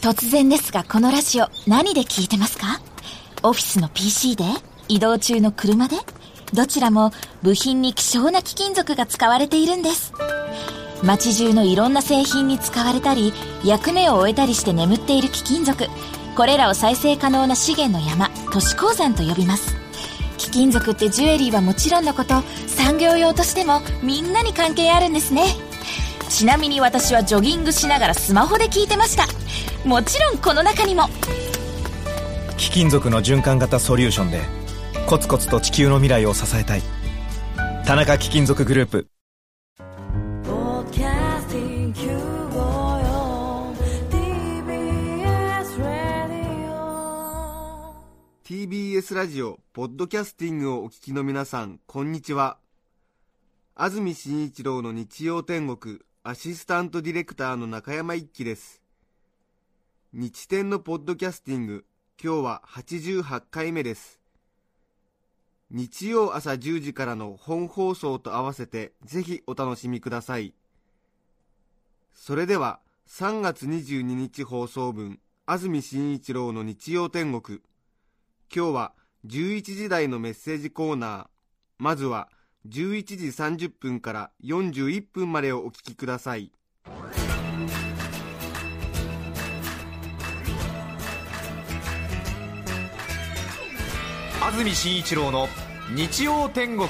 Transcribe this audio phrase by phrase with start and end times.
[0.00, 2.80] 突然ですがこのラジオ何で聞いてますか？
[3.42, 4.44] オフィスの PC で？
[4.88, 5.96] 移動中の車で？
[6.54, 7.12] どちらも
[7.42, 10.14] 部品に希少な貴金属が使われているんです。
[11.02, 15.86] 街中のいろんな製品に使われたり役目を終えたりして眠っている貴金属。
[16.34, 19.76] これらを再生可能な資源の山都市鉱山と呼びます。
[20.38, 25.44] 貴金属ってジュエリーはもちろんのこと産業用としてもみんなに関係あるんですね。
[26.30, 29.26] ちなみに私はジョギングしながらスマホで聞いてました。
[29.84, 31.08] もちろんこの中にも。
[32.58, 34.42] 貴金属の循環型ソリューションで
[35.06, 36.82] コツコツと地球の未来を支えたい。
[37.86, 39.08] 田中貴金属グループ。
[48.44, 52.58] TBS ラジオポッドキャスティングをお聞きの皆さんこんにちは。
[53.74, 58.79] 安住紳一郎の日曜天国アシスタントディレクターの中山一輝です
[60.12, 61.84] 日天のポッドキャスティング。
[62.20, 64.18] 今日は88回目です。
[65.70, 70.52] 日曜朝10時からの本放送と合わせてぜひお楽しみください。
[72.12, 77.60] それでは3月22日放送分安住紳一郎の日曜天国。
[78.52, 78.94] 今日は
[79.26, 81.26] 11時台のメッセージコーナー。
[81.78, 82.28] まずは
[82.68, 86.50] 11時30分から41分までをお聞きください。
[94.50, 95.46] 安住紳一郎の
[95.94, 96.88] 日曜天国。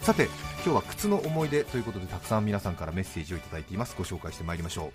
[0.00, 3.94] さて今日は靴の思い出ということでたくさん皆さんからメッセージをいただいています。
[3.98, 4.92] ご紹介してまいりましょう。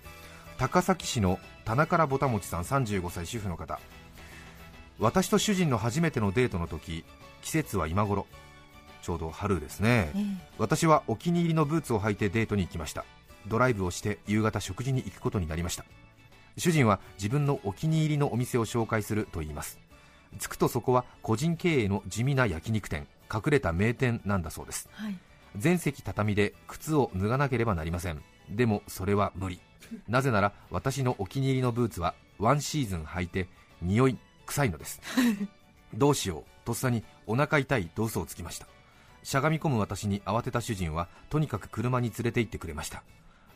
[0.58, 3.78] 高崎市の棚からぼたもちさん35歳主婦の方。
[4.98, 7.04] 私と主人の初めてのデートの時
[7.42, 8.26] 季節は今頃。
[9.02, 10.22] ちょうど春ですね、ええ、
[10.58, 13.04] 私はお気に入りのブーツを履いてデートに行きました
[13.46, 15.84] ドライブをして夕方食事に行くことになりました。
[16.56, 19.78] 主人は自分のお気に入りのお店を紹介すると言います。
[20.38, 25.16] 着くとそこは個人経営の地味な焼肉店隠れた名店なんだそうです、はい、
[25.56, 28.22] 全席畳で靴を脱がなければなりません。
[28.50, 29.60] でもそれは無理。
[30.08, 33.48] なぜなら私のお気に入りのブーツはワンシーズン履いて
[33.82, 35.00] 匂い臭いのです。
[35.94, 36.44] どうしよう。
[36.64, 38.66] とっさにお腹痛いと嘘をつきました。
[39.26, 43.02] しゃがみ込む私に慌てた主人はとにかく車に連れて行ってくれました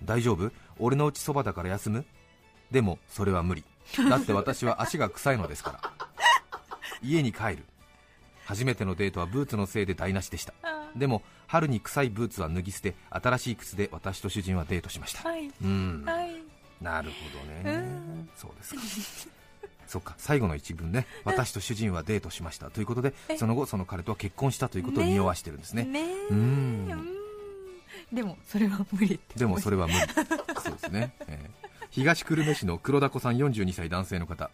[0.05, 0.51] 大丈夫？
[0.79, 2.05] 俺のうちそばだから休む？
[2.71, 3.65] でもそれは無理。
[4.09, 5.81] だって私は足が臭いのですから。
[7.03, 7.65] 家に帰る。
[8.45, 10.55] 初めてのデートはブーツのせいで台無しでした。
[10.97, 16.35] でも春に臭いブーツは脱ぎ捨て新しい靴で私と主人はデートしました、はい、うん、はい、
[16.81, 17.85] なるほどね。
[18.37, 18.81] そうですか。
[19.87, 20.15] そっか。
[20.19, 21.07] 最後の一文ね。
[21.25, 22.71] 私と主人はデートしました。
[22.71, 25.85] ということでその後その彼とは結婚したということを匂わしてるんですね。
[25.85, 27.20] ねうん
[28.13, 29.99] でもそれは無理でもそれは無理。
[30.63, 34.51] そうですね、えー、東久留米市の黒田子さん42歳男性の方。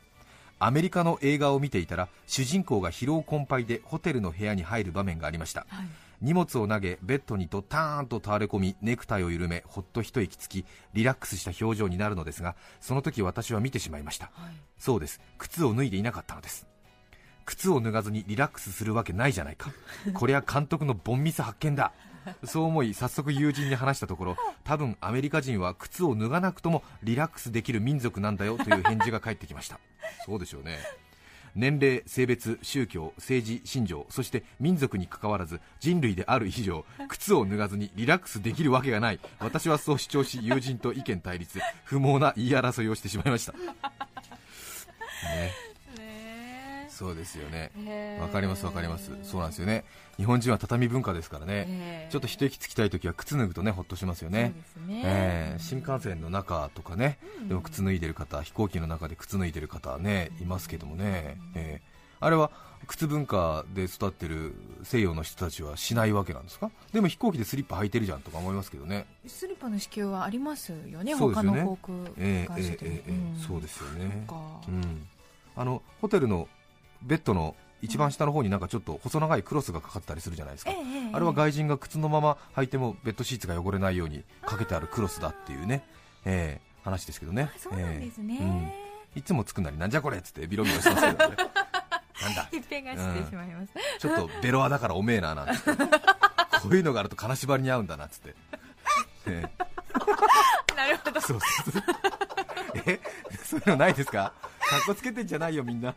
[0.58, 5.88] アメリカの映画を見ていたら主人公が疲労困憊でホテルの部屋に入る場面がありました、はい。
[6.22, 15.20] 荷物を投げベッドにドターンと倒れ込みネクタイを緩めほっと一息つきリラックスした表情になるのですがその時私は見てしまいました、はい、そうです。
[15.36, 16.66] 靴を脱いでいなかったのです。
[17.44, 19.70] 靴を脱がずにリラックスするわけないじゃないか。
[20.14, 21.92] これは監督のボンミス発見だ
[22.44, 29.78] そう思い早速友人に話したところ多分アメリカ人は靴を脱がなくともリラックスできる民族なんだよという返事が返ってきました。
[30.25, 30.78] そうでしょうね。
[31.54, 43.53] 年齢、性別、宗教、政治、信条、そして民族にかかわらず人類である以上、靴を脱がずにリラックスできるわけがない、私はそう主張し、友人と意見対立、不毛な言い争いをしてしまいました。
[43.53, 43.59] ね。
[46.91, 49.84] そうですよね、わかります、わかります、そうなんですよね、
[50.16, 54.54] 日本人は畳文化ですからね、ちょっと一息つきたいときは靴脱ぐとねほっとしますよね、
[54.87, 55.03] ね。
[55.04, 62.50] えー、新幹線の中とかね、うん、でも靴脱いでる方、飛行機の中で靴脱いでる方ね、いますけどもね、えー、あれは
[62.87, 64.54] 靴文化で育ってる
[64.84, 66.71] 西洋の人たちはしないわけなんですか？
[66.93, 69.07] でも飛行機でスリッパ履いてるじゃんとか思いますけどね。
[69.27, 71.98] スリッパの支給はありますよね、他の航空
[72.54, 74.27] 会社で、えー、えーえー、そうですよね、
[74.69, 75.07] うん、
[75.57, 76.48] あのホテルの
[77.03, 77.54] ベッドの
[77.86, 80.72] 一番下の方になんかちょっと細長いクロスがかかったりするじゃないですか、
[81.12, 85.83] あれは外人が靴のまま履いてもベッドシーツが汚れないようにかけてあるクロスだっていうね、
[86.24, 88.72] えー、話ですけどね、そうなんですね、えーうん、
[89.15, 91.36] いつもつくなりなんじゃこれっつってビロビロしてますけどね。
[92.22, 92.48] なんだ。
[92.50, 95.62] ひっぺがしてしまいます、うん、ちょっとベロアだからおめえななんて。
[96.62, 98.34] こういうのがあると金縛りに合うんだなっつって、
[99.27, 101.21] えー、なるほど。
[101.21, 101.83] そうそう。
[102.86, 102.98] え？
[103.44, 104.33] そういうのないですか？
[104.60, 105.94] かっこつけてんじゃないよみんな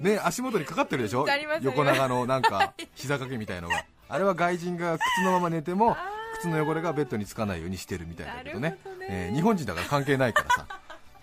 [0.00, 1.26] ね足元にかかってるでしょ？
[1.62, 3.84] 横長のなんか膝掛けみたいのが。
[4.08, 5.96] あれは外人が靴のまま寝ても
[6.40, 8.76] 靴の汚れがベッドにつかないようにしてるみたいだけどね。
[8.84, 9.06] どね。
[9.08, 10.66] えー日本人だから関係ないからさ。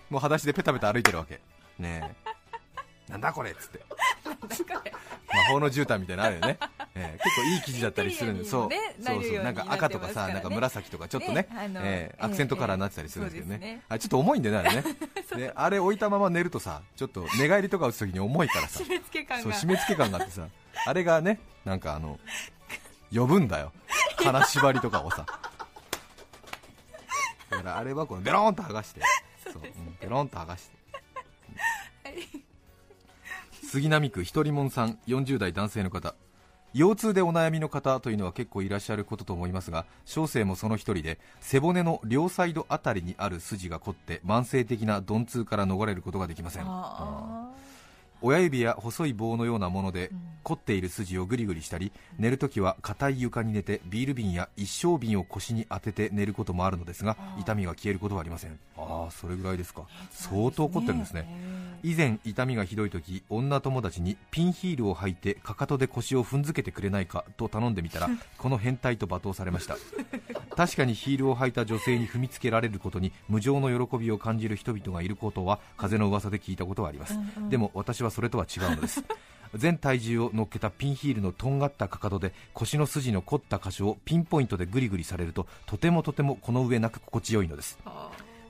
[0.08, 1.40] もう裸足でペタペタ歩いてるわけ。
[1.78, 2.14] ね。
[3.08, 3.80] えなんだこれっつって。
[5.34, 6.58] 魔法の絨毯みたいなのあるよね、
[6.94, 8.68] えー結構いい生地だったりするんで、そう
[9.04, 9.42] そうそう。
[9.42, 11.46] なんか赤とかさ、なんか紫とかちょっとね。
[11.50, 14.84] えーアクセントカラーになってたりするんですけどね,、あれちょっと重いんだよねあれね
[15.36, 18.80] であれ置いたまま寝るとさちょっと寝返りとか打つ時に重いからさ。
[18.84, 19.42] 締め付け感が。
[19.42, 20.46] そう締め付け感があってさ。
[20.86, 22.18] あれがねなんかあの
[23.12, 23.72] 呼ぶんだよ。
[24.16, 25.26] 金縛りとかをさ。
[27.50, 29.00] だからあれはこのベローンと剥がして。
[29.52, 30.78] そう、うんベローンと剥がして、
[33.66, 36.14] 杉並区ひとりもんさん40代男性の方
[36.78, 46.64] 腰痛でお悩みの方というのは結構いらっしゃることと思いますが小生もその一人で背骨の両サイドあたりにある筋が凝って慢性的な鈍痛から逃れることができません。
[48.20, 50.10] 親指や細い棒のようなもので
[50.42, 58.58] 凝っている筋をぐりぐりしたり寝るときは硬い床に寝てビール瓶や一升瓶を腰に当てて寝ることもあるのですが痛みが消えることはありません。
[58.76, 59.82] ああそれぐらいですか。
[60.10, 61.28] 相当凝ってるんですね。
[61.82, 69.76] 以前痛みがひどい時女友達にピンヒールを履いてかかとで腰を踏んづけてくれないかと頼んでみたら この変態と罵倒されました。
[70.56, 77.16] 確かにヒールを履いた女性に踏みつけられることに無情の喜びを感じる人々がいることは風の噂で聞いたことはあります、
[77.48, 79.04] でも私はそれとは違うのです。
[79.54, 87.78] 全体重を乗っけたピンヒールのとんがったかかとで腰の筋の凝った箇所をピンポイントでグリグリされるととてもとてもこの上なく心地よいのです。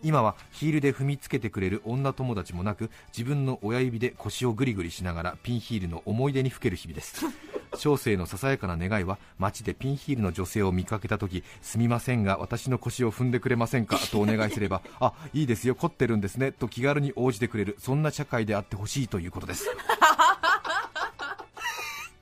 [0.03, 7.27] 今はヒールで踏みつけてくれる女友達もなく自分の親指で腰をグリグリしながらピンヒールの思い出にふける日々です
[7.75, 13.99] 小生のささやかな願いは街でピンヒールの女性を見かけた時すみませんが私の腰を踏んでくれませんか？
[14.11, 19.67] とお願いすれば あいいですよ凝ってるんですねと気軽に応じてくれるそんな社会であってほしいということです。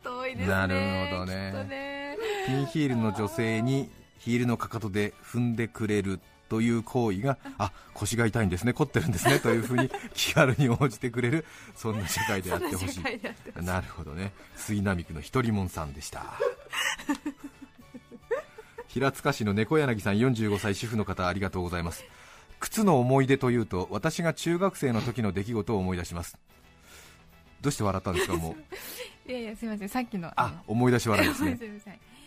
[0.03, 0.75] 遠いですねなる
[1.11, 1.53] ほどね。
[1.65, 2.17] ね。
[2.47, 11.45] ピンヒールの女性にヒールのかかとで踏んでくれるという行為があ腰が痛いんですね凝ってるんですねというふうに 気軽に応じてくれる
[11.75, 13.63] そんな社会であってほしい。
[13.63, 14.33] なるほどね。
[14.57, 16.25] 杉並区のひとりもんさんでした。
[18.89, 22.05] 平塚市の猫柳さん45歳主婦の方ありがとうございます。
[22.61, 26.39] 靴の思い出というと私が中学生の時の出来事を思い出します。
[27.61, 28.57] どうして笑ったんですかも
[29.27, 29.29] う？
[29.31, 29.89] いやいやすみません。
[29.89, 31.59] さっきのあ思い出し笑いですね。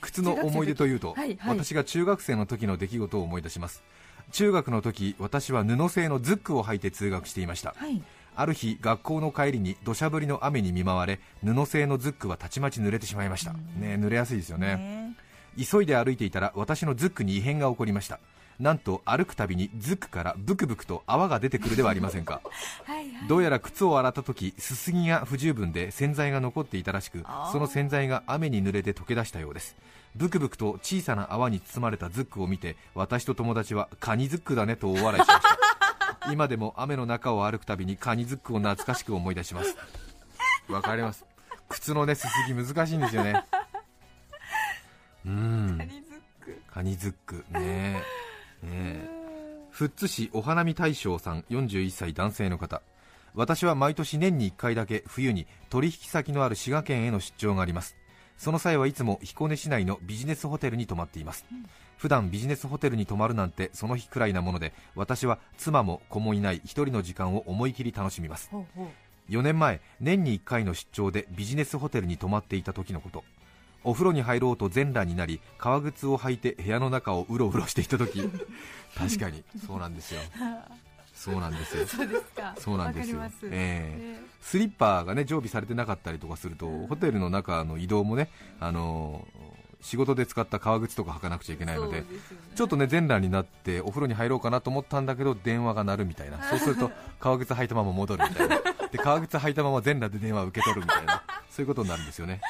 [0.01, 1.57] 靴の思い出というと、はいはい。
[1.57, 3.83] 私が中学生の時の出来事を思い出します
[4.31, 7.73] 中学の時私は布製のズックを履いて通学していました。
[7.77, 8.01] はい。
[8.35, 14.77] ある日学校の帰りに土砂降りの雨に見舞われ布製のズックはたちまち濡れてしまいました、ね濡れやすいですよね。
[14.77, 15.15] ね
[15.57, 18.19] 急いで歩いていたら私のズックに異変が起こりました
[18.59, 22.41] なんと歩くたびにズックからブクブクと泡が出てくるではありませんか。
[22.83, 23.27] はいはい。
[23.27, 29.77] どうやら靴を洗った時すすぎが不十分で洗剤が残っていたらしくその洗剤が雨に濡れて溶け出したようです。
[30.15, 35.59] ブクブクと小さな泡に包まれたズックを見て私と友達はカニズックだねと大笑いしました。
[36.31, 39.77] 今でも雨の中を歩くたびにカニズックを懐かしく思い出します。
[40.67, 41.25] わかります。
[41.69, 43.45] 靴のねすすぎ難しいんですよね。
[45.25, 45.77] うーん。
[45.77, 46.61] カニズック。
[46.73, 47.35] カニズック。
[47.51, 48.18] ねえ
[48.63, 49.09] ねえ。
[49.77, 52.81] 富津市お花見大将さん41歳男性の方。
[53.35, 57.95] 私は毎年年に1回だけ冬に取引先のある滋賀県への出張があります。
[58.39, 61.45] その際はいつも彦根市内のビジネスホテルに泊まっています、
[61.97, 68.49] 普段ビジネスホテルに泊まるなんてその日くらいなもので私は妻も子もいない一人の時間を思い切り楽しみます。
[68.49, 68.87] ほうほう。
[69.29, 73.25] 4年前年に1回の出張でビジネスホテルに泊まっていた時のこと
[73.89, 78.21] お風呂に入ろうと全裸になり革靴を履いて部屋の中をうろうろしていた時。
[78.95, 79.43] 確かに。
[79.65, 80.21] そうなんですよ。
[81.15, 81.87] そうなんですよ。
[81.87, 82.55] そうですか。
[82.57, 83.19] そうなんですよ。
[83.39, 83.47] す。
[83.47, 84.13] ええ。
[84.13, 88.29] ねスリッパがね常備されてなかったりとかするとホテルの中の移動もね
[88.59, 92.05] あのー仕事で使った革靴とか履かなくちゃいけないのでね。
[92.53, 96.43] ちょっとね全裸になってお風呂に入ろうかなと思ったんだけど電話が鳴るみたいな。
[96.49, 98.59] そうすると革靴履いたまま戻るみたいな。
[98.91, 101.23] で革靴履いたまま全裸で電話を受け取るみたいな。
[101.49, 102.41] そういうことになるんですよね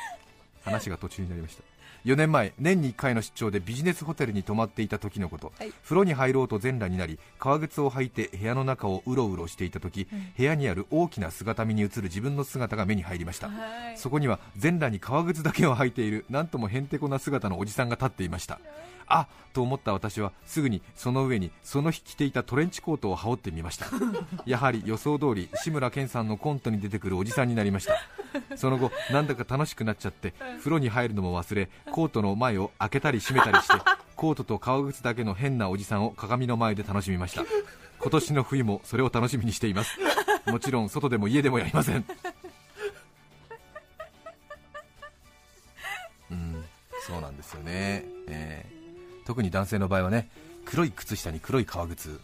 [0.70, 1.64] 話が途中になりました。
[2.06, 5.72] 4年前年に1回の出張でビジネスホテルに泊まっていた時のこと、はい。
[5.84, 10.08] 風呂に入ろうと全裸になり革靴を履いて部屋の中をうろうろしていた時、
[10.38, 13.98] 部屋にある大きな姿見に映る自分の姿が目に入りました、はい。
[13.98, 18.60] そこには全裸に革靴だけを履いているなんともへんてこな姿のおじさんが立っていました
[19.10, 23.88] あと思った私はすぐにその上にその日着ていたトレンチコートを羽織ってみました。
[24.46, 27.96] やはり予想通り志村けんさんのコントに出てくるおじさんになりました。
[28.56, 33.74] その後なんだか楽しくなっちゃって風呂に入るのも忘れコートの前を開けたり閉めたりして
[34.16, 37.44] コートと革靴だけの変なおじさんを鏡の前で楽しみました。
[38.00, 39.98] 今年の冬もそれを楽しみにしています。
[40.46, 42.06] もちろん外でも家でもやりません。
[46.32, 46.64] うん
[47.02, 48.79] そうなんですよね、えー
[49.30, 50.28] 特に男性の場合はね
[50.66, 52.20] 黒い靴下に黒い革靴。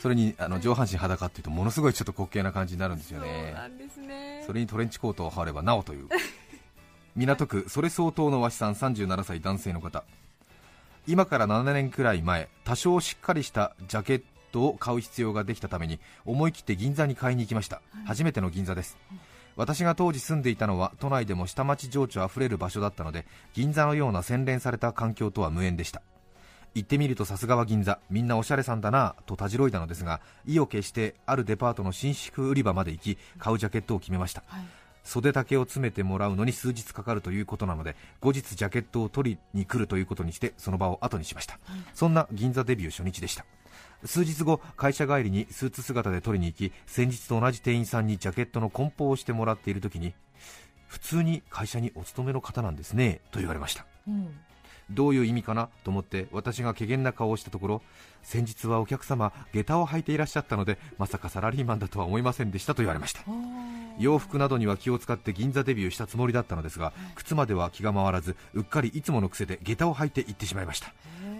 [0.00, 4.42] それにあの上半身裸っていうとものすごいちょっと滑稽な感じになるんですよそうねなんですね。
[4.46, 6.08] それにトレンチコートを羽織ればなおという。
[7.14, 10.02] 港区それ相当の和紙さん37歳男性の方。
[11.06, 18.96] 今から7年くらい前多少しっかりしたジャケットを買う必要ができたために思い切って銀座に買いに行きました、初めての銀座です、
[19.56, 26.02] 私が当時住んでいたのは都内でも下町情緒あふれる場所だったので銀座のような洗練された環境とは無縁でした。
[26.74, 27.98] 行ってみるとさすがは銀座。
[28.08, 34.42] みんなおしゃれさんだなぁとたじろいだのですが意を決してあるデパートの新宿売り場まで行き買うジャケットを決めました、
[35.04, 41.58] 袖丈を詰めてもらうのに数日かかるということなので後日ジャケットを取りに来るということにしてその場を後にしました、
[41.92, 43.44] そんな銀座デビュー初日でした
[44.04, 50.14] 数日後会社帰りにスーツ姿で取りに行き先日と同じ店員さんにジャケットの梱包をしてもらっている時に
[50.86, 53.86] 普通に会社にお勤めの方なんですねと言われました。
[54.06, 54.28] うん。
[54.90, 57.82] どういう意味かなと思って私が怪げな顔をしたところ
[58.22, 63.22] 先日はお客様下駄を履いていらっしゃったのでまさかサラリーマンだとは思いませんでしたと言われました。
[63.98, 70.92] 洋服などには気を使って銀座デビューしたつもりだったのですが靴までは気が回らずうっかりいつもの癖で下駄を履いて行ってしまいました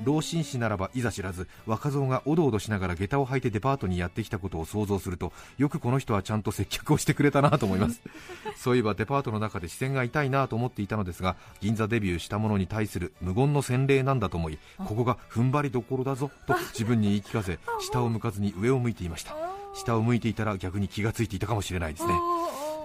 [0.04, 8.00] 老紳士ならばいざ知らず若造がおどおどしながら下駄を履いてデパートにやってきたことを想像するとよくこの人はちゃんと接客をしてくれたなと思います。
[8.56, 19.36] そういえばデパートの中で視線が痛いなと思っていたのですが銀座デビューした者に対する無言の洗礼なんだと思いここが踏ん張りどころだぞと自分に言い聞かせ下を向かずに上を向いていました。
[19.74, 22.12] 下を向いていたら逆に気がついていたかもしれないですね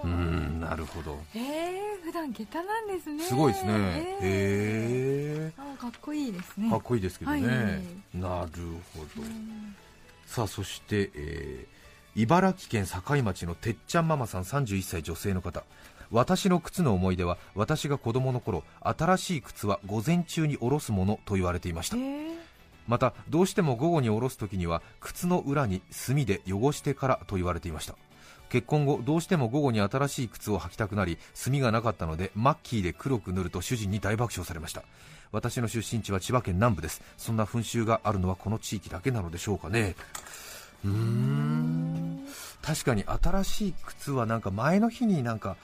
[0.02, 1.18] うーんなるほど。
[1.34, 3.24] えー、普段下駄なんですね。
[3.24, 3.72] すごいですね。
[4.20, 5.74] えへー。
[5.74, 6.70] あかっこいいですえね。
[6.70, 8.18] かっこいいですけどね、はい。
[8.18, 8.50] なる
[8.94, 9.26] ほど。
[10.26, 11.78] さあそして、えー
[12.14, 15.62] 茨城県境町のてっちゃんママさん31歳女性の方。
[16.10, 21.96] 私の靴の思い出は私が子供の頃新しい靴は午前中に下ろすものと言われていました。
[21.96, 22.48] えー。
[22.88, 27.94] またどうしても午後に下ろす時には靴の裏に墨で汚してからと言われていました
[28.48, 34.82] 結婚後どうしても午後に新しい靴を履きたくなり墨がなかったのでマッキーで黒く塗ると主人に大爆笑されました。
[35.30, 37.02] 私の出身地は千葉県南部です。
[37.16, 39.94] そんな風習があるのはこの地域だけなのでしょうかね。
[40.84, 42.26] うーん。
[42.62, 45.56] 確かに新しい靴はなんか前の日になんか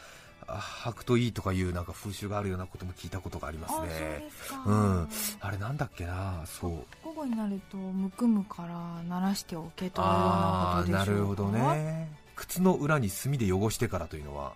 [0.47, 5.09] あ履くといいとかいうなんか風習があるようなことも聞いたことがありますあそうねですか、うん。
[5.41, 6.71] あれなんだっけなそう。
[7.03, 11.03] 午後になるとむくむから鳴らしておけというようなあことでしょうか。
[11.03, 14.55] あなるほどね靴の裏に墨で汚してからというのは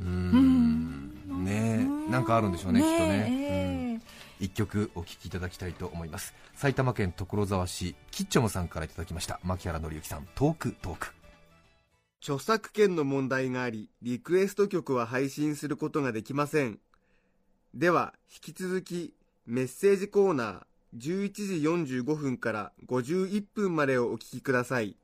[0.00, 0.08] うん。
[1.26, 1.44] ん。
[1.44, 4.02] ねなんかあるんでしょうねきっとね、えうん。
[4.40, 6.34] 一曲お聴きいただきたいと思います。
[6.54, 9.40] 埼玉県所沢市キッチョムさんからいただきました。
[9.42, 11.14] 牧原紀之さん遠く遠く
[12.20, 16.78] 著作権の問題がありリクエスト曲は配信することができません。
[17.74, 19.14] では引き続き
[19.46, 20.62] メッセージコーナー
[20.98, 21.32] 11
[21.86, 24.94] 時45分から51分までをお聞きください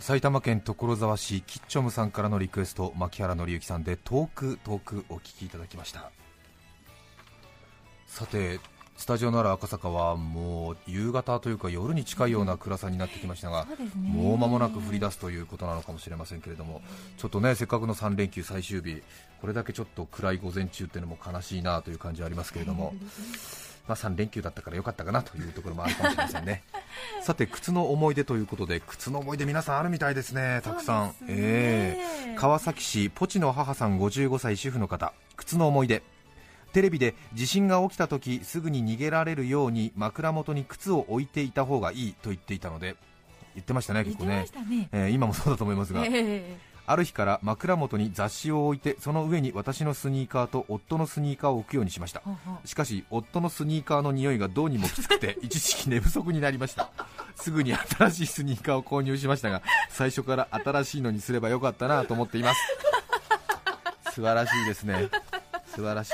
[0.00, 6.10] 埼玉県所沢市キッチョムさんからのリクエスト牧原紀之さんで遠く遠くお聴きいただきました。
[8.06, 8.60] さて
[8.96, 13.90] スタジオなら赤坂はもう夕方というか夜に近いような暗さになってきましたが、そうね。
[14.08, 16.80] もう間もなく降り出すということなのかもしれませんけれども、
[17.18, 19.02] ちょっとねせっかくの3連休最終日、
[19.40, 22.94] これだけちょっと暗い午前中っていうのも悲しいなという感じはありますけれども、
[23.90, 26.62] まあ、3連休だったからよかったかなというところもあるかもしれませんね。
[27.22, 31.08] さて靴の思い出ということで靴の思い出皆さんあるみたいですね、たくさん。
[31.08, 32.34] ねええ。
[32.36, 35.12] 川崎市ポチの母さん55歳主婦の方。
[35.36, 36.04] 靴の思い出。
[36.72, 42.94] テレビで地震が起きた時すぐに逃げられるように枕元に靴を置いていた方がいいと言っていたので
[43.56, 44.46] 言ってましたね結構ね。
[44.68, 44.88] ね。
[44.92, 46.56] えー今もそうだと思いますが、え
[46.90, 52.20] ある日から枕元に雑誌を置いてその上に私のスニーカーと夫のスニーカーを置くようにしました。
[52.64, 56.90] しかし夫のスニーカーの匂いがどうにもきつくて 一時期寝不足になりました。
[57.36, 62.60] すぐに新しいスニーカーを購入しましたが最初から新しいのにすればよかったなと思っています。
[64.12, 65.08] 素晴らしいですね。
[65.66, 66.12] 素晴らしい。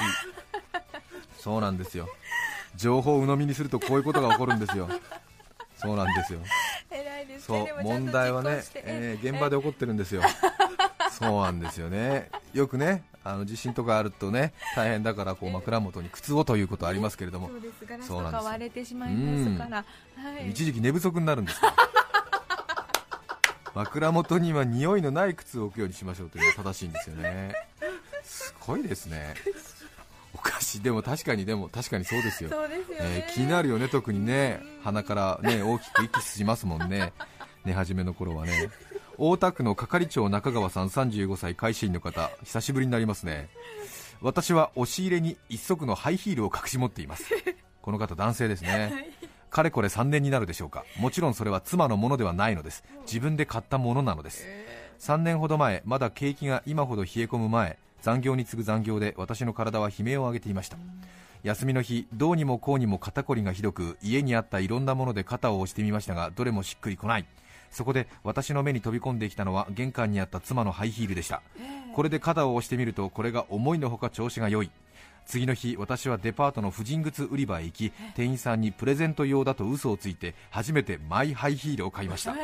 [1.38, 2.06] そうなんですよ。
[2.76, 4.90] 情報を鵜呑みにするとこういうことが起こるんですよ。
[5.78, 6.40] そうなんですよ。
[7.46, 10.22] そう問題はねえー現場で起こってるんですよ
[11.18, 12.30] そうなんですよね。
[12.52, 17.48] よくねあの地震とかあるとね大変だからこう枕元に靴をということはありますけれども。
[17.48, 17.86] そうです。
[17.86, 18.38] ガラスそうなんですよ。
[18.38, 19.84] とか割れてしまいますから、は
[20.40, 21.72] い、一時期寝不足になるんですよ
[23.74, 27.54] 枕元には匂いのない靴を置くようにしましょうというのが正しいんですよね。
[28.22, 29.34] すごいですね。
[30.34, 30.82] おかしい。
[30.82, 32.50] でも確かにでも確かにそうですよ。
[32.50, 34.60] そうですよね、えー気になるよね、特にね。
[34.84, 37.12] 鼻からね大きく息しますもんね、
[37.64, 38.70] 寝始めの頃はね
[39.18, 43.48] 大田区の係長中川さん、35歳、会社員の方、久しぶりになりますね、
[44.20, 47.24] 私は押し入れに一足のハイヒールを隠し持っています。
[47.80, 49.06] この方男性ですね。
[49.48, 50.84] かれこれ3年になるでしょうか。
[50.98, 52.84] もちろんそれは妻のものではないのです。
[53.06, 54.46] 自分で買ったものなのです。
[54.98, 60.76] 3年ほど前まだ景気が今ほど冷え込む前残業に次ぐ残業で私の体は悲鳴を上げていました。
[61.42, 67.26] 休みの日どうにもこうにも肩こりがひどく家にあったいろんなもので肩を押してみましたがどれもしっくりこない
[67.76, 71.42] そこで私の目に飛び込んできたのは玄関にあった妻のハイヒールでした。
[71.92, 74.70] これで肩を押してみるとこれが思いのほか調子が良い。
[75.26, 82.34] 次の日私はデパートの婦人靴売り場へ行き店員さんにプレゼント用だと嘘をついて初めてマイハイヒールを買いました。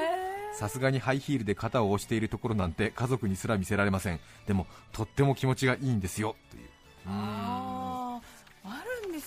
[0.52, 4.20] さすがにハイヒールで肩を押しているところなんて家族にすら見せられません。
[4.46, 6.36] でもとっても気持ちがいいんですよ。
[6.50, 8.01] という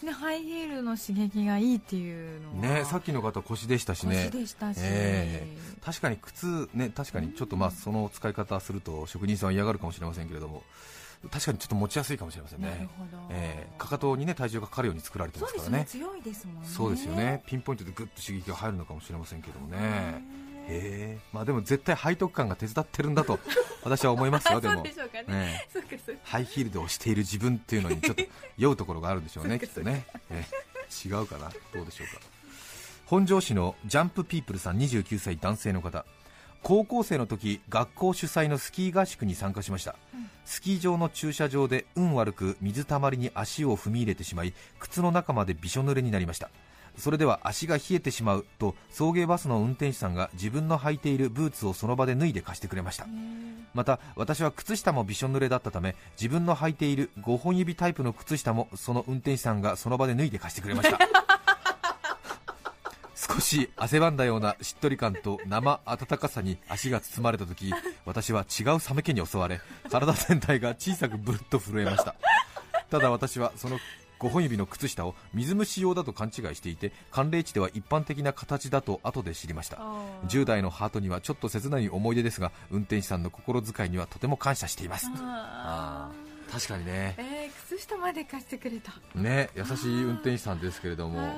[0.05, 4.29] ねハイヒールの刺激がいいっていうのはねさっきの方腰でしたしね。
[4.31, 5.57] 腰でしたし、ええ。
[5.83, 10.63] 確かに靴ね確かにちょっとまあその使い方すると職人さんは嫌がるかもしれませんけれども
[11.31, 13.77] 確かにちょっと持ちやすいかもしれませんなるねほど、ええ。
[13.77, 15.87] かかとにね体重がかかるように作られてますからね。
[16.63, 17.41] そうですよね。
[17.47, 20.23] ピンポイントでグッと刺激が入るのかもしれませんけどもね
[20.67, 23.39] へえまあでも絶対背徳感が手伝ってるんだと
[23.83, 24.83] 私は思いますよでも。
[26.23, 28.23] ハイヒールで押している自分っていうのにちょっと
[28.57, 31.07] 酔うところがあるんでしょうね、きっとね、ええ。
[31.07, 32.21] 違うかな、どうでしょうか。
[33.05, 36.05] 本庄市のジャンプピープルさん29歳男性の方。
[36.63, 39.95] 高校生の時学校主催のスキー合宿に参加しました、
[40.45, 46.49] スキー場の駐車場で運悪く水たまりに足を踏み入れてしまい靴の中までびしょ濡れになりました
[46.97, 53.07] それでは足が冷えてしまうと送迎バスの運転手さんが自分の履いているブーツをその場で脱いで貸してくれました。
[53.73, 60.97] また私は靴下もびしょ濡れだったため自分の履いている5本指タイプの靴下もその運転手さんがその場で脱いで貸してくれました。
[63.15, 67.73] 少し汗ばんだようなしっとり感と生温かさに足が包まれた時
[68.05, 69.59] 私は違う寒気に襲われ
[69.89, 72.15] 体全体が小さくブルッと震えました。
[72.89, 73.79] ただ私はその
[74.25, 79.77] 5本指の靴下を水虫用だと勘違いしていて寒冷地では一般的な形だと後で知りました。
[80.27, 85.11] 10代のハートにはちょっと切ない思い出ですが運転手さんの心遣いにはとても感謝しています。
[85.21, 86.51] あー。
[86.51, 87.15] 確かにね。
[87.17, 88.93] ーえー、靴下まで貸してくれた。
[89.13, 91.35] ね優しい運転手さんですけれどもはい。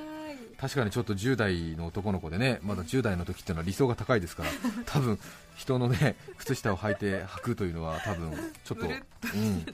[0.58, 4.50] 確かにちょっと10代の男の子でねまだ10代の時っていうのは理想が高いですから
[4.88, 5.20] 多分
[5.56, 8.32] 人のね靴下を履いて履くというのは多分
[8.64, 9.66] ちょっと、 うん、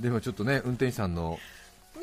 [0.00, 1.38] でもちょっとね運転手さんの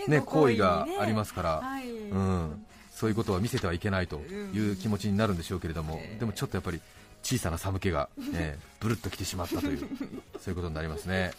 [0.08, 1.90] ね行為がありますから、はい。
[1.90, 6.80] うん、そういうことは見せてはいけないという気持ちになるんでしょうけれども、でもちょっとやっぱり
[7.24, 11.32] 小さな寒気が、ね、 ブルッときてしまったというそういうことになりますね、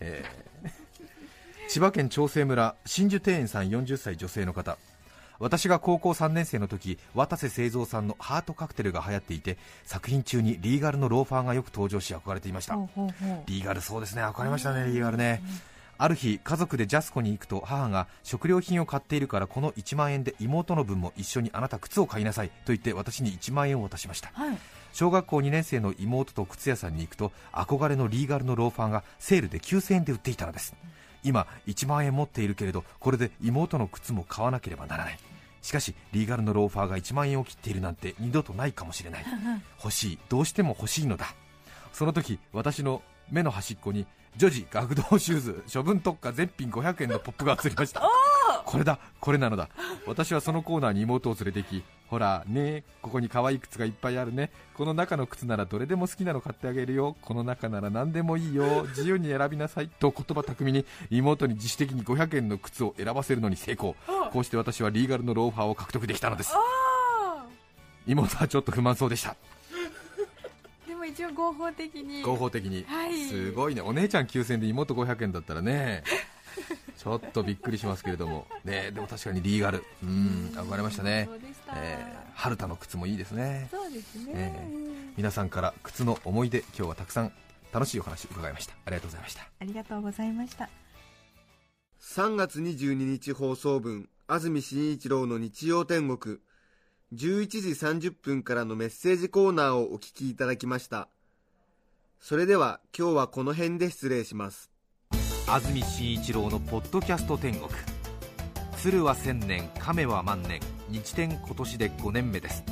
[0.00, 0.70] えー
[1.68, 4.78] 千葉県長生村真珠庭園さん40歳女性の方。
[5.38, 12.76] 私が高校3年生の時渡瀬製造さんのハートカクテルが流行っていて作品中にリーガルのローファーがよく登場し憧れていました。
[13.46, 14.22] リーガルそうですね。
[14.22, 15.42] 憧れましたねリーガルね
[15.98, 24.30] ある日家族でジャスコに行くと母が食料品を買っているからこの1万円で妹の分も一緒にあなた靴を買いなさいと言って私に1万円を渡しました。
[24.34, 24.58] はい。
[24.92, 30.74] 小学校2年生の妹と靴屋さんに行くと憧れのリーガルのローファーがセールで9000円で売っていたのです。
[31.22, 35.18] 今1万円持っているけれどこれで妹の靴も買わなければならない。
[35.60, 39.24] しかしリーガルのローファーが1万円を切っているなんて二度とないかもしれない。
[39.82, 40.18] 欲しい。
[40.28, 41.34] どうしても欲しいのだ。
[41.92, 48.02] その時私の目の端っこに女児学童シューズ処分特価全品500円のポップが映りました。
[48.64, 49.68] これだこれなのだ。
[50.06, 54.50] 私はそのコーナーに妹を連れて行きほらねここに可愛い靴がいっぱいあるね。
[54.74, 57.16] この中の靴ならどれでも好きなの買ってあげるよ。
[57.22, 58.84] この中なら何でもいいよ。
[58.88, 59.88] 自由に選びなさい。
[59.88, 63.96] と言葉巧みに妹に自主的に500円の靴を選ばせるのに成功。
[64.32, 66.52] こうして私はリーガルのローファーを獲得できたのです。
[68.06, 69.34] 妹はちょっと不満そうでした
[71.16, 72.22] 一応合法的に。
[72.22, 73.24] 合法的に、はい。
[73.24, 73.80] すごいね。
[73.80, 76.04] お姉ちゃん9000円で妹500円だったらね。
[76.98, 78.46] ちょっとびっくりしますけれども。
[78.64, 79.82] ねでも確かにリーガル。
[80.02, 81.24] うん憧れましたね。
[81.26, 83.68] そうでした、えー、春田の靴もいいですね。
[83.70, 87.32] そうですね、え皆さんから靴の思い出今日はたくさん
[87.72, 88.74] 楽しいお話伺いました。
[88.84, 89.42] ありがとうございました。
[89.42, 90.68] ありがとうございました。
[92.02, 96.40] 3月22日放送分安住紳一郎の日曜天国
[97.14, 97.68] 11時
[98.08, 101.08] 30分からのメッセージコーナーをお聞きいただきました。
[102.20, 104.70] それでは今日はこの辺で失礼します。
[105.46, 107.68] 安住紳一郎のポッドキャスト天国。
[108.78, 110.60] 鶴は千年亀は万年。
[110.88, 112.64] 日天今年で5年目です。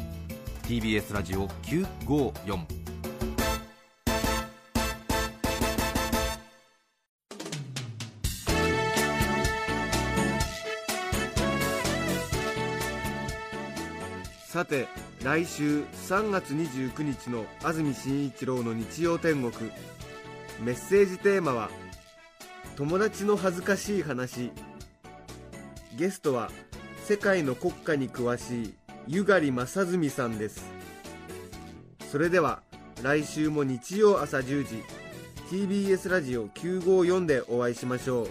[0.64, 2.83] TBS ラジオ954
[14.64, 14.88] さて
[15.22, 19.70] 来週3月29日の安住紳一郎の日曜天国。
[20.62, 21.68] メッセージテーマは
[22.74, 24.52] 友達の恥ずかしい話。
[25.98, 26.50] ゲストは
[27.04, 28.74] 世界の国歌に詳しい
[29.06, 30.64] ゆがり正純さんです。
[32.10, 32.62] それでは
[33.02, 34.82] 来週も日曜朝10時
[35.50, 38.28] TBS ラジオ954でお会いしましょう。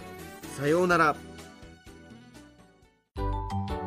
[0.58, 1.14] さようなら。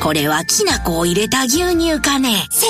[0.00, 2.46] これはきな粉を入れた牛乳かね。
[2.50, 2.68] 正解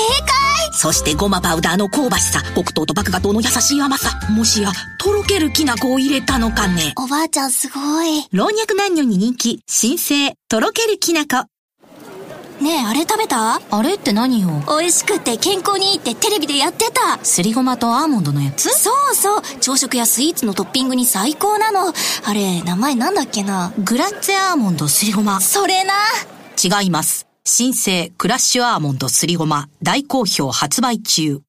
[0.73, 4.19] そしてごまパウダーの香ばしさ、黒糖と麦芽糖の優しい甘さ。
[4.31, 6.93] もしや、とろけるきな粉を入れたのかね。
[6.97, 8.25] おばあちゃんすごい。
[8.31, 11.47] 老若男女に人気、新生、とろけるきな粉。
[12.63, 13.61] ねえ、あれ食べた？
[13.71, 14.49] あれって何よ？
[14.67, 17.23] 美味しくて健康にいいってテレビでやってた。
[17.23, 18.69] すりごまとアーモンドのやつ？
[18.69, 19.41] そうそう。
[19.61, 21.93] 朝食やスイーツのトッピングに最高なの。
[22.25, 23.71] あれ、名前なんだっけな？
[23.79, 25.39] グラッツェアーモンドすりごま。
[25.39, 25.93] それな。
[26.61, 27.25] 違います。
[27.45, 31.41] 新生クラッシュアーモンドすりごま大好評発売中。